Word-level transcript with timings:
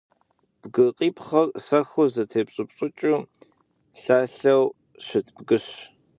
Бгыкъипхъыр 0.61 1.47
сэху 1.65 2.05
зэтепщӏыпщӏыкӏыу, 2.13 3.17
лъалъэу 4.01 4.63
щыт 5.05 5.27
бгыщ. 5.35 5.67